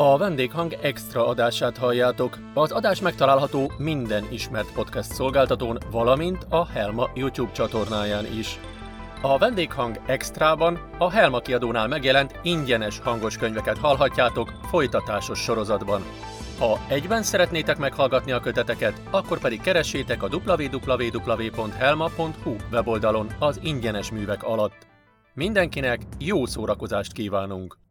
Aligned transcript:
A 0.00 0.16
vendéghang 0.16 0.72
extra 0.82 1.26
adását 1.26 1.76
halljátok. 1.76 2.38
Az 2.54 2.70
adás 2.72 3.00
megtalálható 3.00 3.72
minden 3.78 4.24
ismert 4.30 4.72
podcast 4.72 5.12
szolgáltatón, 5.12 5.78
valamint 5.90 6.46
a 6.48 6.66
Helma 6.66 7.10
YouTube 7.14 7.52
csatornáján 7.52 8.26
is. 8.38 8.60
A 9.22 9.38
vendéghang 9.38 10.00
extrában 10.06 10.78
a 10.98 11.10
Helma 11.10 11.38
kiadónál 11.38 11.88
megjelent 11.88 12.38
ingyenes 12.42 12.98
hangos 12.98 13.36
könyveket 13.36 13.78
hallhatjátok 13.78 14.52
folytatásos 14.62 15.38
sorozatban. 15.38 16.02
Ha 16.58 16.78
egyben 16.88 17.22
szeretnétek 17.22 17.78
meghallgatni 17.78 18.32
a 18.32 18.40
köteteket, 18.40 19.00
akkor 19.10 19.38
pedig 19.38 19.60
keressétek 19.60 20.22
a 20.22 20.28
www.helma.hu 20.46 21.76
weboldalon 22.72 23.26
az 23.38 23.60
ingyenes 23.62 24.10
művek 24.10 24.42
alatt. 24.42 24.86
Mindenkinek 25.34 26.00
jó 26.18 26.46
szórakozást 26.46 27.12
kívánunk! 27.12 27.87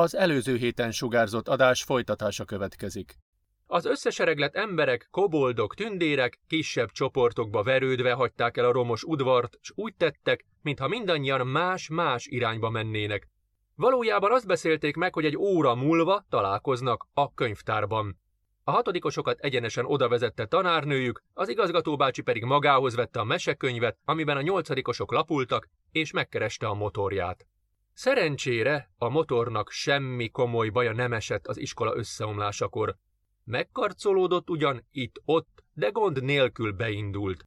Az 0.00 0.16
előző 0.16 0.56
héten 0.56 0.90
sugárzott 0.90 1.48
adás 1.48 1.82
folytatása 1.82 2.44
következik. 2.44 3.14
Az 3.66 3.84
összesereglett 3.84 4.54
emberek, 4.54 5.08
koboldok, 5.10 5.74
tündérek 5.74 6.40
kisebb 6.46 6.90
csoportokba 6.90 7.62
verődve 7.62 8.12
hagyták 8.12 8.56
el 8.56 8.64
a 8.64 8.72
romos 8.72 9.02
udvart, 9.02 9.58
s 9.60 9.72
úgy 9.74 9.94
tettek, 9.94 10.44
mintha 10.62 10.88
mindannyian 10.88 11.46
más-más 11.46 12.26
irányba 12.26 12.70
mennének. 12.70 13.28
Valójában 13.74 14.32
azt 14.32 14.46
beszélték 14.46 14.96
meg, 14.96 15.14
hogy 15.14 15.24
egy 15.24 15.36
óra 15.36 15.74
múlva 15.74 16.24
találkoznak 16.28 17.06
a 17.14 17.34
könyvtárban. 17.34 18.18
A 18.64 18.70
hatodikosokat 18.70 19.40
egyenesen 19.40 19.84
oda 19.84 20.08
vezette 20.08 20.46
tanárnőjük, 20.46 21.22
az 21.32 21.48
igazgatóbácsi 21.48 22.22
pedig 22.22 22.44
magához 22.44 22.94
vette 22.94 23.20
a 23.20 23.24
mesekönyvet, 23.24 23.98
amiben 24.04 24.36
a 24.36 24.42
nyolcadikosok 24.42 25.12
lapultak, 25.12 25.68
és 25.90 26.12
megkereste 26.12 26.66
a 26.66 26.74
motorját. 26.74 27.46
Szerencsére 27.98 28.90
a 28.98 29.08
motornak 29.08 29.70
semmi 29.70 30.28
komoly 30.28 30.68
baja 30.68 30.92
nem 30.92 31.12
esett 31.12 31.46
az 31.46 31.58
iskola 31.58 31.96
összeomlásakor. 31.96 32.96
Megkarcolódott 33.44 34.50
ugyan 34.50 34.86
itt-ott, 34.90 35.64
de 35.72 35.88
gond 35.88 36.22
nélkül 36.22 36.72
beindult. 36.72 37.44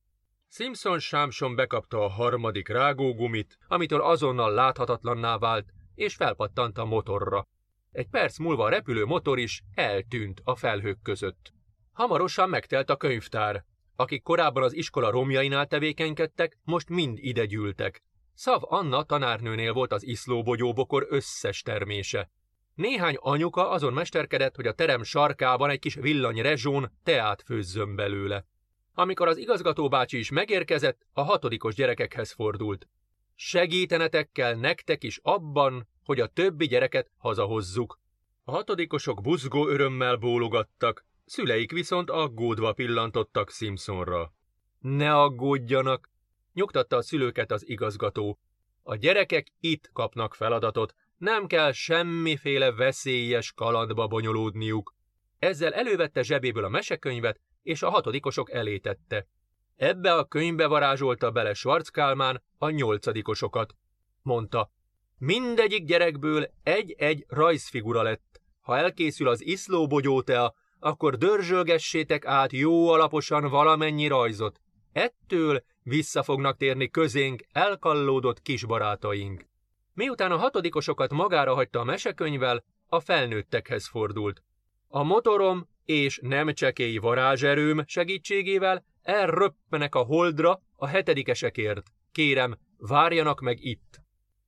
Simpson 0.49 0.99
Sámson 0.99 1.55
bekapta 1.55 2.03
a 2.03 2.09
harmadik 2.09 2.67
rágógumit, 2.67 3.57
amitől 3.67 4.01
azonnal 4.01 4.53
láthatatlanná 4.53 5.37
vált, 5.37 5.69
és 5.95 6.15
felpattant 6.15 6.77
a 6.77 6.85
motorra. 6.85 7.47
Egy 7.91 8.07
perc 8.07 8.37
múlva 8.37 8.63
a 8.63 8.69
repülő 8.69 9.05
motor 9.05 9.39
is 9.39 9.63
eltűnt 9.73 10.41
a 10.43 10.55
felhők 10.55 11.01
között. 11.01 11.53
Hamarosan 11.91 12.49
megtelt 12.49 12.89
a 12.89 12.97
könyvtár. 12.97 13.65
Akik 13.95 14.23
korábban 14.23 14.63
az 14.63 14.73
iskola 14.73 15.09
romjainál 15.09 15.67
tevékenykedtek, 15.67 16.57
most 16.63 16.89
mind 16.89 17.17
ide 17.17 17.45
gyűltek. 17.45 18.03
Szav 18.43 18.61
Anna 18.63 19.03
tanárnőnél 19.03 19.73
volt 19.73 19.91
az 19.91 20.03
iszlóbogyóbokor 20.03 21.07
összes 21.09 21.61
termése. 21.61 22.29
Néhány 22.75 23.15
anyuka 23.19 23.69
azon 23.69 23.93
mesterkedett, 23.93 24.55
hogy 24.55 24.67
a 24.67 24.73
terem 24.73 25.03
sarkában 25.03 25.69
egy 25.69 25.79
kis 25.79 25.95
villany 25.95 26.41
rezsón 26.41 26.91
teát 27.03 27.41
főzzön 27.41 27.95
belőle. 27.95 28.45
Amikor 28.93 29.27
az 29.27 29.37
igazgatóbácsi 29.37 30.17
is 30.17 30.31
megérkezett, 30.31 31.05
a 31.13 31.21
hatodikos 31.21 31.75
gyerekekhez 31.75 32.31
fordult. 32.31 32.87
Segítenetek 33.35 34.31
kell 34.31 34.55
nektek 34.55 35.03
is 35.03 35.19
abban, 35.23 35.87
hogy 36.03 36.19
a 36.19 36.27
többi 36.27 36.67
gyereket 36.67 37.11
hazahozzuk. 37.17 37.99
A 38.43 38.51
hatodikosok 38.51 39.21
buzgó 39.21 39.67
örömmel 39.67 40.15
bólogattak, 40.15 41.05
szüleik 41.25 41.71
viszont 41.71 42.09
aggódva 42.09 42.73
pillantottak 42.73 43.51
Simpsonra. 43.51 44.33
Ne 44.79 45.15
aggódjanak, 45.15 46.09
nyugtatta 46.53 46.95
a 46.95 47.01
szülőket 47.01 47.51
az 47.51 47.69
igazgató. 47.69 48.39
A 48.83 48.95
gyerekek 48.95 49.47
itt 49.59 49.89
kapnak 49.93 50.35
feladatot, 50.35 50.95
nem 51.17 51.47
kell 51.47 51.71
semmiféle 51.71 52.71
veszélyes 52.71 53.51
kalandba 53.51 54.07
bonyolódniuk. 54.07 54.95
Ezzel 55.39 55.73
elővette 55.73 56.21
zsebéből 56.21 56.63
a 56.63 56.69
mesekönyvet, 56.69 57.39
és 57.63 57.81
a 57.81 57.89
hatodikosok 57.89 58.51
elé 58.51 58.77
tette. 58.77 59.27
Ebbe 59.75 60.13
a 60.13 60.25
könyvbe 60.25 60.67
varázsolta 60.67 61.31
bele 61.31 61.53
Schwarzkálmán 61.53 62.43
a 62.57 62.69
nyolcadikosokat. 62.69 63.75
Mondta, 64.21 64.71
mindegyik 65.17 65.85
gyerekből 65.85 66.51
egy-egy 66.63 67.25
rajzfigura 67.27 68.01
lett. 68.01 68.41
Ha 68.59 68.77
elkészül 68.77 69.27
az 69.27 69.45
iszló 69.45 69.87
bogyótea, 69.87 70.53
akkor 70.79 71.17
dörzsölgessétek 71.17 72.25
át 72.25 72.51
jó 72.51 72.89
alaposan 72.89 73.49
valamennyi 73.49 74.07
rajzot. 74.07 74.61
Ettől 74.91 75.63
vissza 75.83 76.23
fognak 76.23 76.57
térni 76.57 76.89
közénk 76.89 77.43
elkallódott 77.51 78.41
kisbarátaink. 78.41 79.45
Miután 79.93 80.31
a 80.31 80.37
hatodikosokat 80.37 81.11
magára 81.11 81.53
hagyta 81.53 81.79
a 81.79 81.83
mesekönyvvel, 81.83 82.63
a 82.87 82.99
felnőttekhez 82.99 83.87
fordult. 83.87 84.43
A 84.87 85.03
motorom 85.03 85.67
és 85.85 86.19
nem 86.21 86.53
csekély 86.53 86.97
varázserőm 86.97 87.83
segítségével 87.85 88.85
elröppenek 89.01 89.95
a 89.95 90.03
holdra 90.03 90.61
a 90.75 90.87
hetedikesekért. 90.87 91.91
Kérem, 92.11 92.57
várjanak 92.77 93.41
meg 93.41 93.63
itt. 93.63 94.01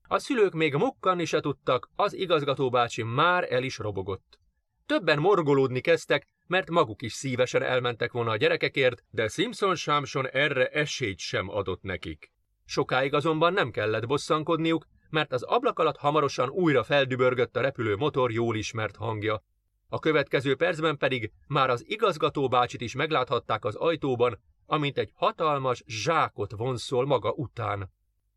A 0.07 0.19
szülők 0.19 0.53
még 0.53 0.73
mukkanni 0.73 1.25
se 1.25 1.39
tudtak, 1.39 1.89
az 1.95 2.13
igazgatóbácsi 2.13 3.03
már 3.03 3.51
el 3.51 3.63
is 3.63 3.77
robogott. 3.77 4.39
Többen 4.85 5.19
morgolódni 5.19 5.81
kezdtek, 5.81 6.27
mert 6.47 6.69
maguk 6.69 7.01
is 7.01 7.13
szívesen 7.13 7.63
elmentek 7.63 8.11
volna 8.11 8.31
a 8.31 8.37
gyerekekért, 8.37 9.03
de 9.09 9.27
Simpson 9.27 9.75
Sámson 9.75 10.27
erre 10.27 10.67
esélyt 10.67 11.19
sem 11.19 11.49
adott 11.49 11.81
nekik. 11.81 12.31
Sokáig 12.65 13.13
azonban 13.13 13.53
nem 13.53 13.71
kellett 13.71 14.07
bosszankodniuk, 14.07 14.87
mert 15.09 15.31
az 15.33 15.43
ablak 15.43 15.79
alatt 15.79 15.97
hamarosan 15.97 16.49
újra 16.49 16.83
feldübörgött 16.83 17.55
a 17.55 17.61
repülő 17.61 17.95
motor 17.95 18.31
jól 18.31 18.55
ismert 18.55 18.95
hangja. 18.95 19.43
A 19.87 19.99
következő 19.99 20.55
percben 20.55 20.97
pedig 20.97 21.31
már 21.47 21.69
az 21.69 21.83
igazgató 21.87 22.47
bácsit 22.47 22.81
is 22.81 22.95
megláthatták 22.95 23.65
az 23.65 23.75
ajtóban, 23.75 24.39
amint 24.65 24.97
egy 24.97 25.11
hatalmas 25.13 25.83
zsákot 25.85 26.51
vonszol 26.51 27.05
maga 27.05 27.31
után. 27.31 27.91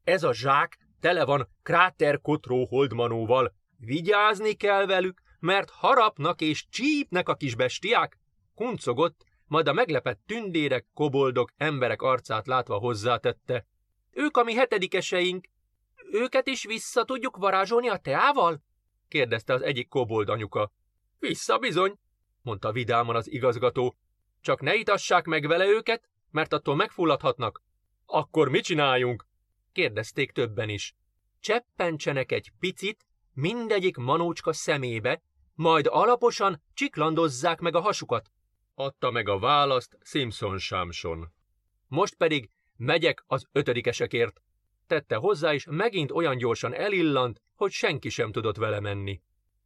Ez 0.05 0.23
a 0.23 0.35
zsák 0.35 0.79
tele 1.01 1.25
van 1.25 1.49
kráterkotró 1.63 2.67
holdmanóval. 2.67 3.55
Vigyázni 3.79 4.55
kell 4.55 4.87
velük, 4.87 5.23
mert 5.41 5.71
harapnak 5.71 6.41
és 6.41 6.67
csípnek 6.69 7.29
a 7.29 7.35
kis 7.35 7.55
bestiák? 7.55 8.19
Kuncogott, 8.55 9.25
majd 9.47 9.69
a 9.69 9.73
meglepett 9.73 10.21
tündérek, 10.27 10.87
koboldok, 10.95 11.53
emberek 11.57 12.03
arcát 12.03 12.47
látva 12.47 12.79
hozzátette. 12.79 13.67
Ők 14.11 14.37
a 14.37 14.43
mi 14.43 14.55
hetedikeseink. 14.55 15.47
Őket 16.13 16.47
is 16.47 16.65
vissza 16.65 17.05
tudjuk 17.05 17.37
varázsolni 17.37 17.89
a 17.89 17.97
teával? 17.97 18.63
kérdezte 19.09 19.53
az 19.53 19.63
egyik 19.63 19.89
kobold 19.89 20.29
anyuka. 20.29 20.73
Vissza 21.19 21.59
bizony, 21.59 21.99
mondta 22.43 22.73
vidáman 22.73 23.17
az 23.17 23.31
igazgató. 23.31 23.97
Csak 24.41 24.61
ne 24.61 24.75
itassák 24.75 25.25
meg 25.25 25.47
vele 25.47 25.67
őket, 25.67 26.09
mert 26.31 26.53
attól 26.53 26.77
megfulladhatnak. 26.77 27.63
Akkor 28.07 28.49
mit 28.49 28.65
csináljunk? 28.65 29.27
kérdezték 29.73 30.33
többen 30.33 30.69
is. 30.69 30.95
Cseppentsenek 31.41 32.33
egy 32.33 32.53
picit, 32.59 33.06
mindegyik 33.37 33.97
manócska 33.97 34.53
szemébe, 34.53 35.23
majd 35.55 35.87
alaposan 35.91 36.63
csiklandozzák 36.75 37.61
meg 37.61 37.75
a 37.75 37.81
hasukat. 37.81 38.31
Adta 38.75 39.11
meg 39.11 39.29
a 39.29 39.39
választ 39.39 39.99
Simpson 40.03 40.59
Sámson. 40.59 41.33
Most 41.89 42.15
pedig 42.15 42.51
megyek 42.77 43.25
az 43.27 43.47
ötödikesekért. 43.53 44.43
Tette 44.87 45.17
hozzá, 45.17 45.55
és 45.55 45.67
megint 45.71 46.11
olyan 46.11 46.37
gyorsan 46.37 46.75
elillant, 46.75 47.43
hogy 47.55 47.71
senki 47.71 48.09
sem 48.09 48.33
tudott 48.33 48.57
vele 48.57 48.81
menni. 48.81 49.21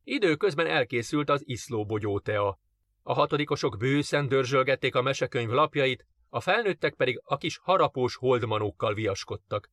Időközben 0.04 0.66
elkészült 0.66 1.30
az 1.30 1.42
iszló 1.44 2.18
tea. 2.18 2.58
A 3.02 3.12
hatodikosok 3.12 3.76
bőszen 3.78 4.28
dörzsölgették 4.28 4.94
a 4.94 5.02
mesekönyv 5.02 5.50
lapjait, 5.50 6.06
a 6.28 6.40
felnőttek 6.40 6.94
pedig 6.94 7.20
a 7.24 7.36
kis 7.36 7.58
harapós 7.58 8.16
holdmanókkal 8.16 8.94
viaskodtak. 8.94 9.70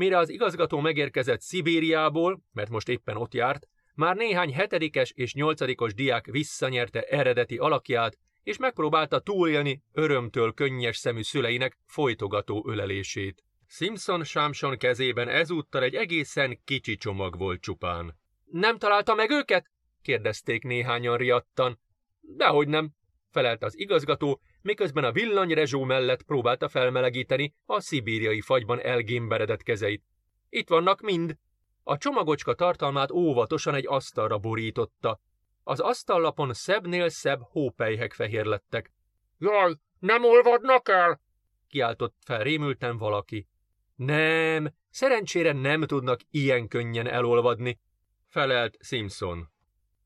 Mire 0.00 0.18
az 0.18 0.28
igazgató 0.28 0.80
megérkezett 0.80 1.40
Szibériából, 1.40 2.42
mert 2.52 2.70
most 2.70 2.88
éppen 2.88 3.16
ott 3.16 3.34
járt, 3.34 3.66
már 3.94 4.16
néhány 4.16 4.54
hetedikes 4.54 5.12
és 5.14 5.34
nyolcadikos 5.34 5.94
diák 5.94 6.26
visszanyerte 6.26 7.02
eredeti 7.02 7.56
alakját, 7.56 8.18
és 8.42 8.56
megpróbálta 8.56 9.18
túlélni 9.18 9.82
örömtől 9.92 10.54
könnyes 10.54 10.96
szemű 10.96 11.22
szüleinek 11.22 11.78
folytogató 11.86 12.64
ölelését. 12.68 13.44
Simpson 13.66 14.24
Sámson 14.24 14.78
kezében 14.78 15.28
ezúttal 15.28 15.82
egy 15.82 15.94
egészen 15.94 16.60
kicsi 16.64 16.96
csomag 16.96 17.38
volt 17.38 17.60
csupán. 17.60 18.18
Nem 18.44 18.78
találta 18.78 19.14
meg 19.14 19.30
őket? 19.30 19.70
kérdezték 20.02 20.62
néhányan 20.62 21.16
riadtan. 21.16 21.80
Dehogy 22.20 22.68
nem, 22.68 22.90
felelt 23.30 23.62
az 23.62 23.78
igazgató, 23.78 24.40
miközben 24.62 25.04
a 25.04 25.12
villanyrezsó 25.12 25.84
mellett 25.84 26.22
próbálta 26.22 26.68
felmelegíteni 26.68 27.54
a 27.66 27.80
szibériai 27.80 28.40
fagyban 28.40 28.80
elgémberedett 28.80 29.62
kezeit. 29.62 30.04
Itt 30.48 30.68
vannak 30.68 31.00
mind. 31.00 31.36
A 31.82 31.96
csomagocska 31.96 32.54
tartalmát 32.54 33.10
óvatosan 33.10 33.74
egy 33.74 33.86
asztalra 33.86 34.38
borította. 34.38 35.20
Az 35.62 35.80
asztallapon 35.80 36.52
szebbnél 36.52 37.08
szebb 37.08 37.40
hópelyhek 37.42 38.12
fehérlettek. 38.12 38.92
Jaj, 39.38 39.74
nem 39.98 40.24
olvadnak 40.24 40.88
el? 40.88 41.20
kiáltott 41.68 42.16
fel 42.24 42.42
rémülten 42.42 42.98
valaki. 42.98 43.48
Nem, 43.96 44.74
szerencsére 44.90 45.52
nem 45.52 45.82
tudnak 45.82 46.20
ilyen 46.30 46.68
könnyen 46.68 47.06
elolvadni, 47.06 47.80
felelt 48.26 48.76
Simpson. 48.80 49.48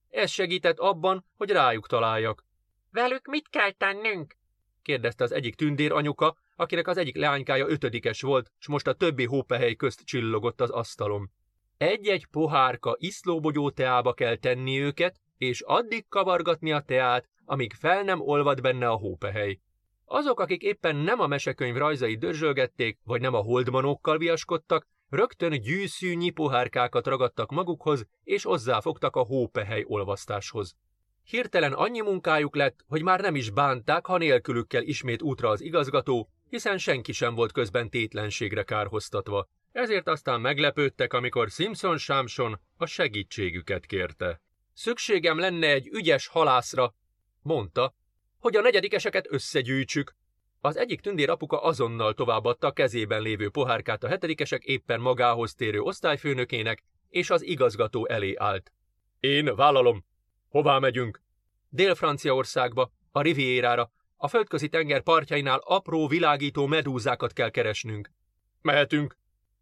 Ez 0.09 0.31
segített 0.31 0.79
abban, 0.79 1.25
hogy 1.37 1.51
rájuk 1.51 1.87
találjak. 1.87 2.45
Velük 2.91 3.27
mit 3.27 3.49
kell 3.49 3.71
tennünk? 3.71 4.37
Kérdezte 4.85 5.25
az 5.25 5.33
egyik 5.33 5.55
tündér 5.55 5.93
anyuka, 5.93 6.37
akinek 6.57 6.89
az 6.89 6.97
egyik 6.97 7.17
leánykája 7.17 7.69
ötödikes 7.69 8.21
volt, 8.21 8.53
s 8.59 8.69
most 8.69 8.87
a 8.87 8.93
többi 8.93 9.25
hópehely 9.25 9.75
közt 9.75 10.05
csillogott 10.05 10.61
az 10.61 10.71
asztalon. 10.71 11.31
Egy-egy 11.77 12.27
pohárka 12.27 12.97
iszlóbogyó 12.99 13.71
teába 13.71 14.13
kell 14.13 14.37
tenni 14.37 14.81
őket, 14.81 15.21
és 15.39 15.61
addig 15.61 16.09
kavargatni 16.09 16.73
a 16.73 16.81
teát, 16.81 17.29
amíg 17.45 17.73
fel 17.73 18.03
nem 18.03 18.21
olvad 18.21 18.61
benne 18.61 18.89
a 18.89 18.97
hópehely. 18.97 19.61
Azok, 20.05 20.41
akik 20.41 20.63
éppen 20.63 20.97
nem 20.97 21.21
a 21.21 21.27
mesekönyv 21.27 21.77
rajzai 21.77 22.17
dörzsölgették, 22.17 22.99
vagy 23.05 23.21
nem 23.21 23.35
a 23.35 23.43
holdmanókkal 23.43 24.19
viaskodtak, 24.19 24.87
rögtön 25.09 25.61
gyűszűnyi 25.61 26.31
pohárkákat 26.31 27.07
ragadtak 27.07 27.51
magukhoz, 27.51 28.07
és 28.25 28.43
hozzáfogtak 28.43 29.17
a 29.17 29.25
hópehely 29.25 29.85
olvasztáshoz. 29.87 30.77
Hirtelen 31.25 31.73
annyi 31.73 32.01
munkájuk 32.01 32.57
lett, 32.57 32.85
hogy 32.87 33.03
már 33.03 33.21
nem 33.21 33.35
is 33.35 33.51
bánták, 33.51 34.07
ha 34.07 34.19
nélkülükkel 34.19 34.83
ismét 34.83 35.23
útra 35.23 35.49
az 35.49 35.61
igazgató, 35.61 36.31
hiszen 36.49 36.79
senki 36.79 37.13
sem 37.13 37.35
volt 37.35 37.53
közben 37.53 37.91
tétlenségre 37.91 38.63
kárhoztatva. 38.63 39.49
Ezért 39.73 40.09
aztán 40.09 40.41
meglepődtek, 40.41 41.13
amikor 41.13 41.49
Simpson 41.51 41.99
Sámson 41.99 42.61
a 42.77 42.87
segítségüket 42.87 43.87
kérte. 43.87 44.41
Szükségem 44.73 45.39
lenne 45.39 45.67
egy 45.67 45.87
ügyes 45.87 46.27
halászra, 46.27 46.95
mondta, 47.43 47.95
hogy 48.39 48.57
a 48.57 48.61
negyedikeseket 48.61 49.27
összegyűjtsük. 49.33 50.15
Az 50.61 50.77
egyik 50.77 51.01
tündér 51.01 51.31
apuka 51.31 51.63
azonnal 51.63 52.15
továbbadta 52.15 52.67
a 52.67 52.73
kezében 52.73 53.23
lévő 53.23 53.51
pohárkát 53.51 54.05
a 54.05 54.09
hetedikesek 54.09 54.65
éppen 54.65 55.01
magához 55.01 55.55
térő 55.55 55.81
osztályfőnökének, 55.81 56.85
és 57.09 57.31
az 57.31 57.43
igazgató 57.43 58.07
elé 58.07 58.35
állt. 58.37 58.73
Én 59.21 59.55
vállalom. 59.55 60.05
Hová 60.55 60.79
megyünk? 60.79 61.21
Dél-Franciaországba, 61.69 62.93
a 63.13 63.21
Rivierára, 63.21 63.91
a 64.17 64.29
földközi 64.29 64.69
tenger 64.69 65.03
partjainál 65.03 65.59
apró 65.59 66.09
világító 66.09 66.67
medúzákat 66.67 67.33
kell 67.33 67.51
keresnünk. 67.51 68.11
Mehetünk, 68.63 69.17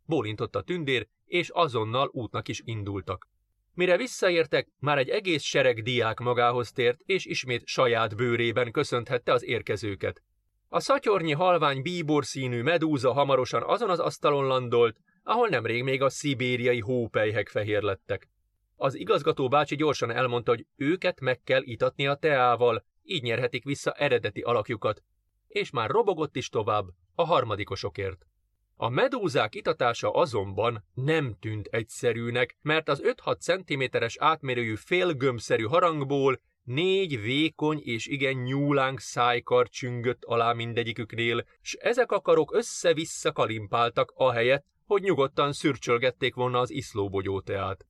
bólintott 0.07 0.57
a 0.57 0.63
tündér, 0.63 1.09
és 1.25 1.49
azonnal 1.49 2.09
útnak 2.13 2.49
is 2.49 2.61
indultak. 2.65 3.29
Mire 3.75 3.97
visszaértek, 3.97 4.69
már 4.79 4.99
egy 4.99 5.09
egész 5.09 5.43
sereg 5.43 5.83
diák 5.83 6.19
magához 6.19 6.73
tért, 6.73 7.01
és 7.05 7.25
ismét 7.25 7.67
saját 7.67 8.17
bőrében 8.17 8.73
köszönthette 8.73 9.33
az 9.33 9.45
érkezőket. 9.45 10.23
A 10.69 10.81
szatyornyi 10.81 11.33
halvány 11.33 11.83
bíbor 11.83 12.25
színű 12.25 12.63
medúza 12.63 13.13
hamarosan 13.13 13.63
azon 13.63 13.91
az 13.91 13.99
asztalon 13.99 14.47
landolt, 14.47 14.97
ahol 15.23 15.49
nemrég 15.49 15.83
még 15.83 16.03
a 16.03 16.11
szibériai 16.11 16.81
hópelyhek 16.81 17.49
fehér. 17.49 17.99
Az 18.83 18.95
igazgató 18.95 19.49
bácsi 19.49 19.77
gyorsan 19.77 20.11
elmondta, 20.11 20.51
hogy 20.51 20.67
őket 20.77 21.21
meg 21.21 21.41
kell 21.45 21.63
itatni 21.63 22.07
a 22.07 22.15
teával, 22.15 22.85
így 23.03 23.23
nyerhetik 23.23 23.65
vissza 23.65 23.93
eredeti 23.93 24.41
alakjukat, 24.41 25.03
és 25.47 25.71
már 25.71 25.91
robogott 25.91 26.37
is 26.37 26.49
tovább 26.49 26.87
a 27.15 27.25
harmadikosokért. 27.25 28.27
A 28.77 28.89
medúzák 28.89 29.55
itatása 29.55 30.11
azonban 30.11 30.85
nem 30.95 31.37
tűnt 31.41 31.67
egyszerűnek, 31.67 32.57
mert 32.63 32.89
az 32.89 33.03
5-6 33.05 33.39
cm-es 33.39 34.17
átmérőjű 34.19 34.75
félgömbszerű 34.75 35.65
harangból 35.65 36.41
négy 36.63 37.21
vékony 37.21 37.81
és 37.85 38.07
igen 38.07 38.35
nyúlánk 38.35 39.01
szájkar 39.01 39.69
csüngött 39.69 40.25
alá 40.25 40.53
mindegyiküknél, 40.53 41.45
s 41.61 41.75
ezek 41.75 42.13
a 42.13 42.21
karok 42.21 42.55
össze-vissza 42.55 43.33
kalimpáltak 43.33 44.13
ahelyett, 44.17 44.67
hogy 44.87 45.03
nyugodtan 45.03 45.53
szürcsölgették 45.53 46.35
volna 46.35 46.59
az 46.59 46.71
iszlóbogyóteát. 46.71 47.87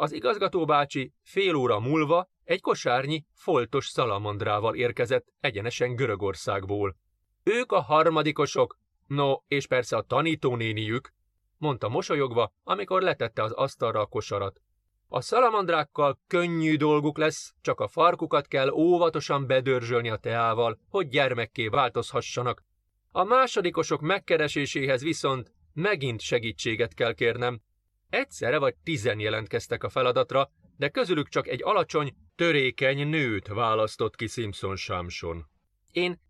Az 0.00 0.12
igazgató 0.12 0.64
bácsi 0.64 1.12
fél 1.22 1.54
óra 1.54 1.80
múlva 1.80 2.30
egy 2.44 2.60
kosárnyi, 2.60 3.24
foltos 3.34 3.86
szalamandrával 3.86 4.74
érkezett 4.74 5.26
egyenesen 5.40 5.94
Görögországból. 5.94 6.96
Ők 7.42 7.72
a 7.72 7.80
harmadikosok, 7.80 8.78
No, 9.06 9.34
és 9.48 9.66
persze 9.66 9.96
a 9.96 10.02
tanítónéniük, 10.02 11.12
mondta 11.56 11.88
mosolyogva, 11.88 12.52
amikor 12.62 13.02
letette 13.02 13.42
az 13.42 13.52
asztalra 13.52 14.00
a 14.00 14.06
kosarat. 14.06 14.60
A 15.08 15.20
szalamandrákkal 15.20 16.20
könnyű 16.26 16.76
dolguk 16.76 17.18
lesz, 17.18 17.54
csak 17.60 17.80
a 17.80 17.88
farkukat 17.88 18.46
kell 18.46 18.70
óvatosan 18.70 19.46
bedörzsölni 19.46 20.10
a 20.10 20.16
teával, 20.16 20.78
hogy 20.88 21.08
gyermekké 21.08 21.68
változhassanak. 21.68 22.64
A 23.10 23.24
másodikosok 23.24 24.00
megkereséséhez 24.00 25.02
viszont 25.02 25.52
megint 25.72 26.20
segítséget 26.20 26.94
kell 26.94 27.14
kérnem. 27.14 27.60
Egyszerre 28.10 28.58
vagy 28.58 28.74
tizen 28.82 29.18
jelentkeztek 29.18 29.84
a 29.84 29.88
feladatra, 29.88 30.50
de 30.76 30.88
közülük 30.88 31.28
csak 31.28 31.48
egy 31.48 31.62
alacsony, 31.62 32.14
törékeny 32.36 33.08
nőt 33.08 33.48
választott 33.48 34.16
ki 34.16 34.26
Simpson 34.26 34.76
Sámson. 34.76 35.46
Én 35.92 36.20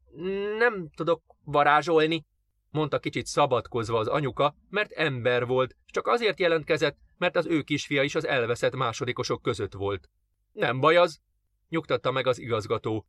nem 0.58 0.90
tudok 0.94 1.22
varázsolni, 1.44 2.26
mondta 2.70 2.98
kicsit 2.98 3.26
szabadkozva 3.26 3.98
az 3.98 4.06
anyuka, 4.06 4.54
mert 4.68 4.92
ember 4.92 5.46
volt, 5.46 5.76
csak 5.86 6.06
azért 6.06 6.38
jelentkezett, 6.38 6.98
mert 7.18 7.36
az 7.36 7.46
ő 7.46 7.62
kisfia 7.62 8.02
is 8.02 8.14
az 8.14 8.26
elveszett 8.26 8.74
másodikosok 8.74 9.42
között 9.42 9.72
volt. 9.72 10.10
Nem 10.52 10.80
baj 10.80 10.96
az, 10.96 11.20
nyugtatta 11.68 12.10
meg 12.10 12.26
az 12.26 12.38
igazgató. 12.38 13.06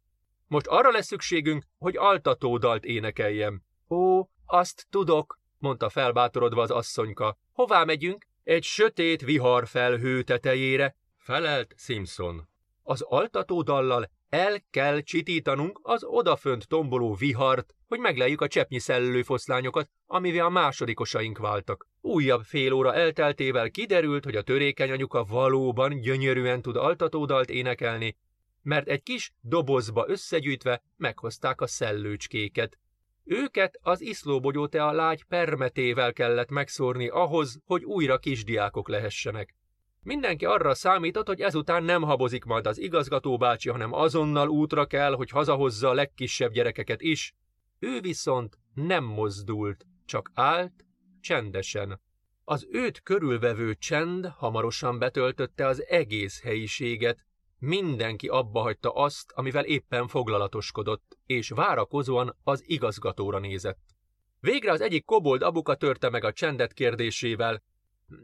Most 0.47 0.68
arra 0.68 0.91
lesz 0.91 1.06
szükségünk, 1.06 1.63
hogy 1.77 1.97
altatódalt 1.97 2.85
énekeljem. 2.85 3.63
Ó, 3.89 4.29
azt 4.45 4.88
tudok, 4.89 5.39
mondta 5.57 5.89
felbátorodva 5.89 6.62
az 6.62 6.71
asszonyka. 6.71 7.38
Hová 7.51 7.83
megyünk? 7.83 8.25
Egy 8.44 8.64
sötét 8.64 9.22
vihar 9.22 9.68
felhő 9.68 10.22
tetejére, 10.22 10.96
felelt 11.18 11.74
Simpson. 11.78 12.48
Az 12.84 13.02
altatódallal 13.02 14.10
el 14.30 14.64
kell 14.70 15.00
csitítanunk 15.00 15.80
az 15.84 16.04
odafönt 16.04 16.68
tomboló 16.68 17.14
vihart, 17.16 17.76
hogy 17.88 18.00
megleljük 18.00 18.42
a 18.42 18.48
cseppnyi 18.48 18.80
szellőfoszlányokat, 18.80 19.90
amivel 20.06 20.46
a 20.46 20.50
másodikosaink 20.50 21.38
váltak. 21.38 21.88
Újabb 22.02 22.44
fél 22.44 22.74
óra 22.74 22.94
elteltével 22.94 23.70
kiderült, 23.70 24.24
hogy 24.24 24.36
a 24.36 24.42
törékeny 24.42 24.92
anyuka 24.92 25.24
valóban 25.24 26.02
gyönyörűen 26.02 26.62
tud 26.62 26.76
altatódalt 26.76 27.50
énekelni, 27.50 28.18
mert 28.62 28.88
egy 28.88 29.04
kis 29.04 29.32
dobozba 29.42 30.06
összegyűjtve 30.08 30.84
meghozták 30.98 31.62
a 31.62 31.68
szellőcskéket. 31.68 32.78
Őket 33.23 33.79
az 33.81 34.01
iszlóbogyótea 34.01 34.91
lágy 34.91 35.23
permetével 35.23 36.13
kellett 36.13 36.50
megszórni 36.50 37.07
ahhoz, 37.07 37.59
hogy 37.65 37.83
újra 37.83 38.18
kisdiákok 38.18 38.90
lehessenek. 38.90 39.56
Mindenki 40.04 40.45
arra 40.45 40.73
számított, 40.73 41.28
hogy 41.28 41.42
ezután 41.42 41.83
nem 41.83 42.01
habozik 42.01 42.44
majd 42.44 42.68
az 42.68 42.80
igazgató 42.80 43.37
bácsi, 43.37 43.69
hanem 43.69 43.94
azonnal 43.94 44.49
útra 44.49 44.85
kell, 44.85 45.13
hogy 45.13 45.30
hazahozza 45.30 45.90
a 45.90 45.94
legkisebb 45.94 46.51
gyerekeket 46.51 47.01
is. 47.01 47.33
Ő 47.80 47.99
viszont 47.99 48.57
nem 48.73 49.04
mozdult, 49.04 49.85
csak 50.06 50.31
állt, 50.33 50.85
csendesen. 51.21 52.01
Az 52.44 52.68
őt 52.71 53.01
körülvevő 53.01 53.75
csend 53.75 54.28
hamarosan 54.28 54.99
betöltötte 54.99 55.66
az 55.66 55.85
egész 55.85 56.42
helyiséget. 56.42 57.25
Mindenki 57.63 58.27
abba 58.27 58.61
hagyta 58.61 58.94
azt, 58.94 59.31
amivel 59.31 59.65
éppen 59.65 60.07
foglalatoskodott, 60.07 61.18
és 61.25 61.49
várakozóan 61.49 62.37
az 62.44 62.63
igazgatóra 62.65 63.39
nézett. 63.39 63.80
Végre 64.39 64.71
az 64.71 64.81
egyik 64.81 65.06
kobold 65.06 65.41
abuka 65.41 65.75
törte 65.75 66.09
meg 66.09 66.23
a 66.23 66.33
csendet 66.33 66.73
kérdésével. 66.73 67.63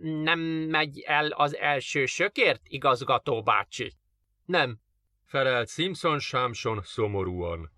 Nem 0.01 0.39
megy 0.69 0.99
el 0.99 1.27
az 1.27 1.55
első 1.55 2.05
sökért, 2.05 2.61
igazgató 2.63 3.43
bácsi? 3.43 3.93
Nem, 4.45 4.79
felelt 5.25 5.69
Simpson 5.69 6.19
Sámson 6.19 6.81
szomorúan. 6.83 7.71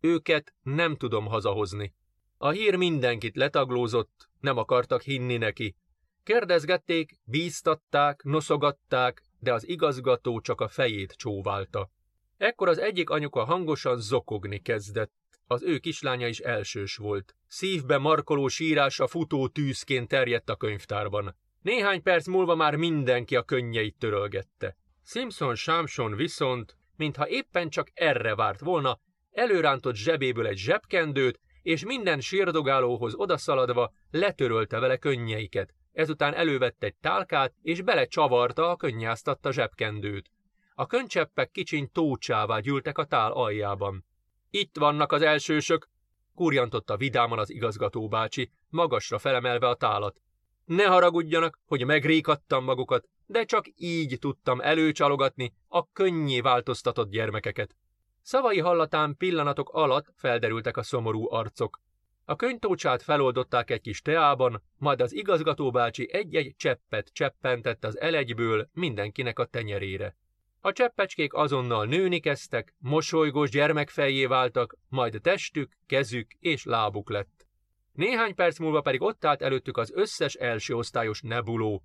Őket 0.00 0.54
nem 0.62 0.96
tudom 0.96 1.26
hazahozni. 1.26 1.94
A 2.36 2.50
hír 2.50 2.76
mindenkit 2.76 3.36
letaglózott, 3.36 4.28
nem 4.40 4.56
akartak 4.56 5.02
hinni 5.02 5.36
neki. 5.36 5.76
Kérdezgették, 6.22 7.18
bíztatták, 7.24 8.22
noszogatták, 8.22 9.22
de 9.44 9.52
az 9.52 9.68
igazgató 9.68 10.40
csak 10.40 10.60
a 10.60 10.68
fejét 10.68 11.12
csóválta. 11.16 11.90
Ekkor 12.36 12.68
az 12.68 12.78
egyik 12.78 13.10
anyuka 13.10 13.44
hangosan 13.44 14.00
zokogni 14.00 14.58
kezdett. 14.58 15.12
Az 15.46 15.62
ő 15.62 15.78
kislánya 15.78 16.26
is 16.26 16.38
elsős 16.38 16.96
volt. 16.96 17.34
Szívbe 17.46 17.98
markoló 17.98 18.48
sírása 18.48 19.06
futó 19.06 19.48
tűzként 19.48 20.08
terjedt 20.08 20.50
a 20.50 20.56
könyvtárban. 20.56 21.36
Néhány 21.62 22.02
perc 22.02 22.26
múlva 22.26 22.54
már 22.54 22.76
mindenki 22.76 23.36
a 23.36 23.42
könnyeit 23.42 23.98
törölgette. 23.98 24.76
Simpson 25.04 25.54
Sámson 25.54 26.16
viszont, 26.16 26.76
mintha 26.96 27.28
éppen 27.28 27.68
csak 27.68 27.88
erre 27.94 28.34
várt 28.34 28.60
volna, 28.60 29.00
előrántott 29.30 29.94
zsebéből 29.94 30.46
egy 30.46 30.56
zsebkendőt, 30.56 31.40
és 31.62 31.84
minden 31.84 32.20
sírdogálóhoz 32.20 33.14
odaszaladva 33.14 33.92
letörölte 34.10 34.78
vele 34.78 34.96
könnyeiket. 34.96 35.74
Ezután 35.94 36.34
elővette 36.34 36.86
egy 36.86 36.94
tálkát, 37.00 37.54
és 37.62 37.82
belecsavarta 37.82 38.70
a 38.70 38.76
könnyáztatta 38.76 39.52
zsebkendőt. 39.52 40.30
A 40.74 40.86
könycseppek 40.86 41.50
kicsiny 41.50 41.90
tócsává 41.92 42.58
gyűltek 42.58 42.98
a 42.98 43.04
tál 43.04 43.32
aljában. 43.32 44.04
Itt 44.50 44.76
vannak 44.76 45.12
az 45.12 45.22
elsősök, 45.22 45.88
kurjantotta 46.34 46.96
vidáman 46.96 47.38
az 47.38 47.50
igazgató 47.50 48.08
bácsi, 48.08 48.50
magasra 48.68 49.18
felemelve 49.18 49.68
a 49.68 49.74
tálat. 49.74 50.20
Ne 50.64 50.84
haragudjanak, 50.84 51.58
hogy 51.66 51.84
megrékattam 51.84 52.64
magukat, 52.64 53.08
de 53.26 53.44
csak 53.44 53.66
így 53.76 54.16
tudtam 54.20 54.60
előcsalogatni 54.60 55.54
a 55.68 55.90
könnyé 55.92 56.40
változtatott 56.40 57.10
gyermekeket. 57.10 57.76
Szavai 58.22 58.58
hallatán 58.58 59.16
pillanatok 59.16 59.68
alatt 59.68 60.12
felderültek 60.16 60.76
a 60.76 60.82
szomorú 60.82 61.32
arcok. 61.32 61.80
A 62.26 62.36
könyvtócsát 62.36 63.02
feloldották 63.02 63.70
egy 63.70 63.80
kis 63.80 64.02
teában, 64.02 64.62
majd 64.76 65.00
az 65.00 65.14
igazgatóbácsi 65.14 66.08
egy-egy 66.12 66.54
cseppet 66.56 67.10
cseppentett 67.12 67.84
az 67.84 68.00
elegyből 68.00 68.68
mindenkinek 68.72 69.38
a 69.38 69.44
tenyerére. 69.44 70.16
A 70.60 70.72
cseppecskék 70.72 71.34
azonnal 71.34 71.86
nőni 71.86 72.20
kezdtek, 72.20 72.74
mosolygós 72.78 73.50
gyermekfejjé 73.50 74.26
váltak, 74.26 74.76
majd 74.88 75.18
testük, 75.22 75.72
kezük 75.86 76.30
és 76.38 76.64
lábuk 76.64 77.10
lett. 77.10 77.46
Néhány 77.92 78.34
perc 78.34 78.58
múlva 78.58 78.80
pedig 78.80 79.02
ott 79.02 79.24
állt 79.24 79.42
előttük 79.42 79.76
az 79.76 79.92
összes 79.94 80.34
első 80.34 80.74
osztályos 80.74 81.20
nebuló. 81.20 81.82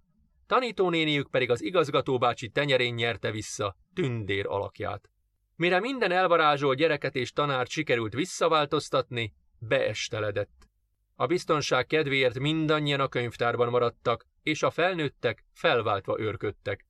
Tanítónéniük 0.47 1.29
pedig 1.29 1.49
az 1.49 1.61
igazgatóbácsi 1.61 2.49
tenyerén 2.49 2.93
nyerte 2.93 3.31
vissza 3.31 3.75
tündér 3.93 4.45
alakját. 4.47 5.09
Mire 5.55 5.79
minden 5.79 6.11
elvarázsol 6.11 6.75
gyereket 6.75 7.15
és 7.15 7.31
tanárt 7.31 7.69
sikerült 7.69 8.13
visszaváltoztatni, 8.13 9.33
beesteledett. 9.59 10.69
A 11.15 11.25
biztonság 11.25 11.85
kedvéért 11.85 12.39
mindannyian 12.39 12.99
a 12.99 13.07
könyvtárban 13.07 13.69
maradtak, 13.69 14.25
és 14.43 14.63
a 14.63 14.69
felnőttek 14.69 15.45
felváltva 15.53 16.19
őrködtek. 16.19 16.85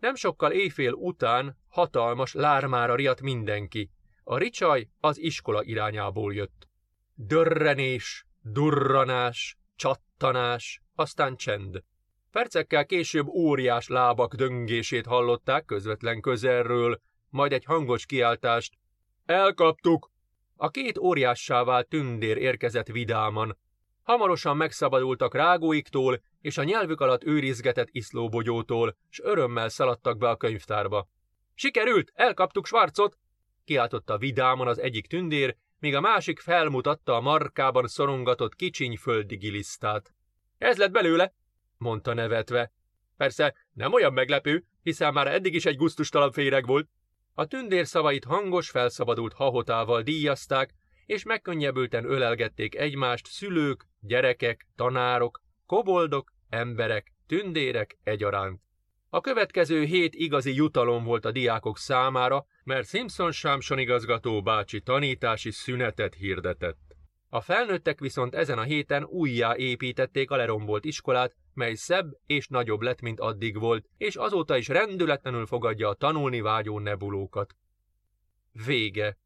Nem 0.00 0.14
sokkal 0.14 0.52
éjfél 0.52 0.92
után 0.92 1.58
hatalmas 1.68 2.32
lármára 2.32 2.94
riadt 2.94 3.20
mindenki. 3.20 3.90
A 4.24 4.38
ricsaj 4.38 4.88
az 5.00 5.18
iskola 5.18 5.62
irányából 5.62 6.34
jött. 6.34 6.68
Dörrenés, 7.14 8.26
durranás, 8.42 9.58
csattanás, 9.76 10.82
aztán 10.94 11.36
csend. 11.36 11.82
Percekkel 12.30 12.86
később 12.86 13.26
óriás 13.26 13.88
lábak 13.88 14.34
döngését 14.34 15.06
hallották 15.06 15.64
közvetlen 15.64 16.20
közelről, 16.20 17.00
majd 17.28 17.52
egy 17.52 17.64
hangos 17.64 18.06
kiáltást. 18.06 18.74
Elkaptuk! 19.24 20.12
A 20.56 20.70
két 20.70 20.98
óriássá 20.98 21.64
vált 21.64 21.88
tündér 21.88 22.36
érkezett 22.36 22.86
vidáman. 22.86 23.58
Hamarosan 24.02 24.56
megszabadultak 24.56 25.34
rágóiktól, 25.34 26.22
és 26.40 26.58
a 26.58 26.64
nyelvük 26.64 27.00
alatt 27.00 27.24
őrizgetett 27.24 27.88
iszlóbogyótól, 27.90 28.96
s 29.08 29.20
örömmel 29.20 29.68
szaladtak 29.68 30.18
be 30.18 30.28
a 30.28 30.36
könyvtárba. 30.36 31.08
Sikerült, 31.54 32.12
elkaptuk 32.14 32.66
Schwarzot! 32.66 33.18
kiáltotta 33.64 34.18
vidáman 34.18 34.68
az 34.68 34.78
egyik 34.78 35.06
tündér, 35.06 35.56
míg 35.78 35.94
a 35.94 36.00
másik 36.00 36.40
felmutatta 36.40 37.14
a 37.14 37.20
markában 37.20 37.86
szorongatott 37.86 38.54
kicsiny 38.54 38.96
földi 38.96 39.36
gilisztát. 39.36 40.14
Ez 40.58 40.76
lett 40.76 40.90
belőle, 40.90 41.34
mondta 41.76 42.14
nevetve. 42.14 42.72
Persze, 43.16 43.54
nem 43.72 43.92
olyan 43.92 44.12
meglepő, 44.12 44.64
hiszen 44.82 45.12
már 45.12 45.26
eddig 45.26 45.54
is 45.54 45.64
egy 45.64 45.76
guztustalan 45.76 46.32
féreg 46.32 46.66
volt. 46.66 46.88
A 47.36 47.46
tündér 47.46 47.86
szavait 47.86 48.24
hangos, 48.24 48.70
felszabadult 48.70 49.32
hahotával 49.32 50.02
díjazták, 50.02 50.74
és 51.06 51.24
megkönnyebbülten 51.24 52.04
ölelgették 52.04 52.74
egymást 52.74 53.26
szülők, 53.26 53.86
gyerekek, 54.00 54.66
tanárok, 54.76 55.42
koboldok, 55.66 56.32
emberek, 56.48 57.12
tündérek 57.26 57.98
egyaránt. 58.02 58.60
A 59.08 59.20
következő 59.20 59.84
hét 59.84 60.14
igazi 60.14 60.54
jutalom 60.54 61.04
volt 61.04 61.24
a 61.24 61.30
diákok 61.30 61.78
számára, 61.78 62.46
mert 62.64 62.88
Simpson 62.88 63.32
Sámson 63.32 63.78
igazgató 63.78 64.42
bácsi 64.42 64.80
tanítási 64.80 65.50
szünetet 65.50 66.14
hirdetett. 66.14 66.96
A 67.28 67.40
felnőttek 67.40 68.00
viszont 68.00 68.34
ezen 68.34 68.58
a 68.58 68.62
héten 68.62 69.04
újjá 69.04 69.56
építették 69.56 70.30
a 70.30 70.36
lerombolt 70.36 70.84
iskolát, 70.84 71.34
mely 71.54 71.74
szebb 71.74 72.12
és 72.26 72.48
nagyobb 72.48 72.80
lett, 72.80 73.00
mint 73.00 73.20
addig 73.20 73.58
volt, 73.58 73.86
és 73.96 74.16
azóta 74.16 74.56
is 74.56 74.68
rendületlenül 74.68 75.46
fogadja 75.46 75.88
a 75.88 75.94
tanulni 75.94 76.40
vágyó 76.40 76.78
nebulókat. 76.78 77.56
Vége. 78.66 79.18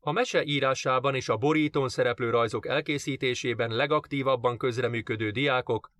A 0.00 0.12
mese 0.12 0.44
írásában 0.44 1.14
és 1.14 1.28
a 1.28 1.36
borítón 1.36 1.88
szereplő 1.88 2.30
rajzok 2.30 2.66
elkészítésében 2.66 3.70
legaktívabban 3.70 4.58
közreműködő 4.58 5.30
diákok 5.30 5.90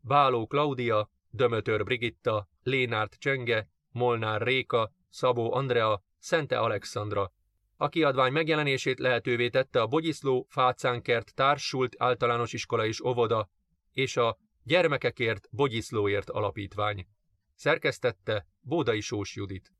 Báló 0.00 0.46
Klaudia, 0.46 1.10
Dömötör 1.30 1.84
Brigitta, 1.84 2.48
Lénárt 2.62 3.14
Csenge, 3.18 3.68
Molnár 3.90 4.42
Réka, 4.42 4.92
Szabó 5.08 5.52
Andrea, 5.52 6.02
Szente 6.18 6.58
Alexandra. 6.58 7.32
A 7.76 7.88
kiadvány 7.88 8.32
megjelenését 8.32 8.98
lehetővé 8.98 9.48
tette 9.48 9.80
a 9.80 9.86
Bogyiszló 9.86 10.46
Fácánkert 10.48 11.34
társult 11.34 11.94
általános 11.98 12.52
iskola 12.52 12.86
és 12.86 13.00
óvoda 13.00 13.50
és 13.92 14.16
a 14.16 14.38
Gyermekekért 14.62 15.48
Bogyiszlóért 15.50 16.30
alapítvány. 16.30 17.06
Szerkesztette 17.54 18.46
Bódai 18.60 19.00
Sós 19.00 19.36
Judit. 19.36 19.72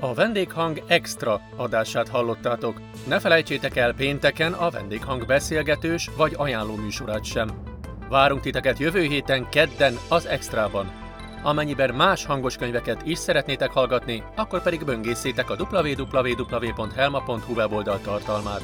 A 0.00 0.14
vendéghang 0.14 0.82
extra 0.86 1.40
adását 1.56 2.08
hallottátok. 2.08 2.80
Ne 3.06 3.20
felejtsétek 3.20 3.76
el 3.76 3.94
pénteken 3.94 4.52
a 4.52 4.70
vendéghang 4.70 5.26
beszélgetős 5.26 6.10
vagy 6.16 6.32
ajánló 6.36 6.74
műsorát 6.74 7.24
sem. 7.24 7.62
Várunk 8.08 8.40
titeket 8.40 8.78
jövő 8.78 9.02
héten 9.02 9.48
kedden 9.48 9.94
az 10.08 10.26
Extrában. 10.26 11.00
Amennyiben 11.42 11.94
más 11.94 12.24
hangos 12.24 12.56
könyveket 12.56 13.06
is 13.06 13.18
szeretnétek 13.18 13.70
hallgatni, 13.70 14.22
akkor 14.36 14.62
pedig 14.62 14.84
böngészétek 14.84 15.50
a 15.50 15.56
www.helma.hu 15.70 17.54
weboldal 17.54 18.00
tartalmát. 18.00 18.62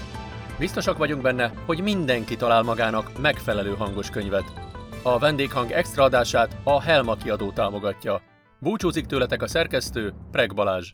Biztosak 0.58 0.98
vagyunk 0.98 1.22
benne, 1.22 1.52
hogy 1.66 1.82
mindenki 1.82 2.36
talál 2.36 2.62
magának 2.62 3.20
megfelelő 3.20 3.74
hangos 3.74 4.10
könyvet. 4.10 4.67
A 5.08 5.18
vendéghang 5.18 5.70
extra 5.70 6.02
adását 6.02 6.56
a 6.64 6.82
Helma 6.82 7.14
kiadó 7.14 7.50
támogatja. 7.50 8.22
Búcsúzik 8.58 9.06
tőletek 9.06 9.42
a 9.42 9.48
szerkesztő, 9.48 10.14
Preg 10.30 10.54
Balázs. 10.54 10.92